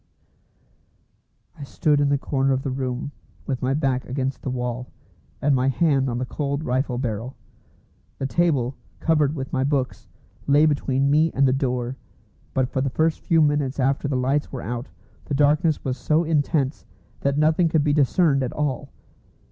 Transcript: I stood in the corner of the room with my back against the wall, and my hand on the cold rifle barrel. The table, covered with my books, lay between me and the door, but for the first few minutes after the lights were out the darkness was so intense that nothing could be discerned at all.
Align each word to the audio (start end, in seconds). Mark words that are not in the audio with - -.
I 1.55 1.63
stood 1.63 2.01
in 2.01 2.09
the 2.09 2.17
corner 2.17 2.53
of 2.53 2.63
the 2.63 2.71
room 2.71 3.11
with 3.45 3.61
my 3.61 3.75
back 3.75 4.03
against 4.05 4.41
the 4.41 4.49
wall, 4.49 4.89
and 5.39 5.53
my 5.55 5.67
hand 5.67 6.09
on 6.09 6.17
the 6.17 6.25
cold 6.25 6.63
rifle 6.63 6.97
barrel. 6.97 7.35
The 8.17 8.25
table, 8.25 8.75
covered 8.99 9.35
with 9.35 9.53
my 9.53 9.63
books, 9.63 10.07
lay 10.47 10.65
between 10.65 11.11
me 11.11 11.31
and 11.33 11.47
the 11.47 11.53
door, 11.53 11.97
but 12.55 12.67
for 12.67 12.81
the 12.81 12.89
first 12.89 13.19
few 13.19 13.43
minutes 13.43 13.79
after 13.79 14.07
the 14.07 14.17
lights 14.17 14.51
were 14.51 14.63
out 14.63 14.87
the 15.25 15.35
darkness 15.35 15.83
was 15.83 15.97
so 15.99 16.23
intense 16.23 16.83
that 17.19 17.37
nothing 17.37 17.69
could 17.69 17.83
be 17.83 17.93
discerned 17.93 18.41
at 18.41 18.53
all. 18.53 18.89